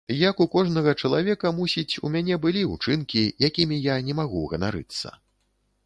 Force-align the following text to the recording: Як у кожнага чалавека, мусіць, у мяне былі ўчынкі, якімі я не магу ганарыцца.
Як 0.19 0.39
у 0.43 0.45
кожнага 0.53 0.93
чалавека, 1.01 1.51
мусіць, 1.59 1.99
у 2.09 2.11
мяне 2.15 2.39
былі 2.47 2.65
ўчынкі, 2.73 3.23
якімі 3.49 3.81
я 3.89 4.01
не 4.09 4.13
магу 4.23 4.45
ганарыцца. 4.57 5.07